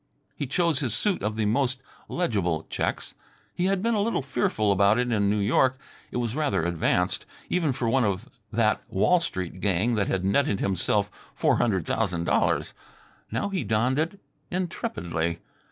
[0.35, 3.13] He chose his suit of the most legible checks.
[3.53, 5.77] He had been a little fearful about it in New York.
[6.09, 10.59] It was rather advanced, even for one of that Wall Street gang that had netted
[10.59, 12.73] himself four hundred thousand dollars.
[13.31, 14.19] Now he donned it
[14.49, 15.37] intrepidly.